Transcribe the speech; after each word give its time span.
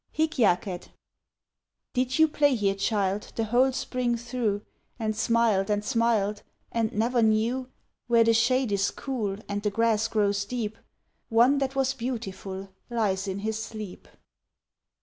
HIC 0.11 0.31
JACET 0.39 0.89
Did 1.93 2.17
you 2.17 2.27
play 2.27 2.55
here 2.55 2.73
child 2.73 3.31
The 3.35 3.43
whole 3.43 3.71
spring 3.71 4.17
through 4.17 4.63
And 4.97 5.15
smiled 5.15 5.69
and 5.69 5.85
smiled 5.85 6.41
And 6.71 6.91
never 6.91 7.21
knew? 7.21 7.69
Where 8.07 8.23
the 8.23 8.33
shade 8.33 8.71
is 8.71 8.89
cool 8.89 9.37
And 9.47 9.61
the 9.61 9.69
grass 9.69 10.07
grows 10.07 10.43
deep, 10.43 10.79
One 11.29 11.59
that 11.59 11.75
was 11.75 11.93
beautiful 11.93 12.69
Lies 12.89 13.27
in 13.27 13.37
his 13.45 13.61
sleep. 13.61 14.07